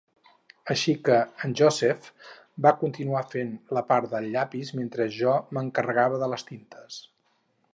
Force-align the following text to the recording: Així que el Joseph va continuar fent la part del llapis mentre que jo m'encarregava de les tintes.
Així 0.75 0.93
que 1.09 1.17
el 1.47 1.51
Joseph 1.59 2.07
va 2.67 2.71
continuar 2.79 3.21
fent 3.35 3.51
la 3.79 3.83
part 3.91 4.09
del 4.15 4.31
llapis 4.37 4.73
mentre 4.81 5.07
que 5.11 5.15
jo 5.19 5.37
m'encarregava 5.59 6.23
de 6.25 6.31
les 6.33 6.49
tintes. 6.53 6.99